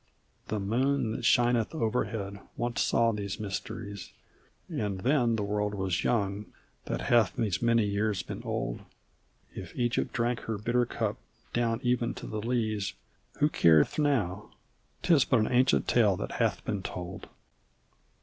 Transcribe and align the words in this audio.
The 0.47 0.59
moon 0.59 1.11
that 1.11 1.25
shineth 1.25 1.75
overhead 1.75 2.39
once 2.57 2.81
saw 2.81 3.11
these 3.11 3.39
mysteries 3.39 4.11
And 4.67 5.01
then 5.01 5.35
the 5.35 5.43
world 5.43 5.75
was 5.75 6.03
young, 6.03 6.47
that 6.85 7.01
hath 7.01 7.35
these 7.35 7.61
many 7.61 7.85
years 7.85 8.23
been 8.23 8.41
old; 8.41 8.81
If 9.53 9.75
Egypt 9.75 10.11
drank 10.11 10.39
her 10.39 10.57
bitter 10.57 10.87
cup 10.87 11.17
down 11.53 11.81
even 11.83 12.15
to 12.15 12.25
the 12.25 12.41
lees 12.41 12.93
Who 13.37 13.47
careth 13.47 13.99
now? 13.99 14.49
'Tis 15.03 15.23
but 15.23 15.41
an 15.41 15.51
ancient 15.51 15.87
tale 15.87 16.17
that 16.17 16.31
hath 16.41 16.65
been 16.65 16.81
told. 16.81 17.27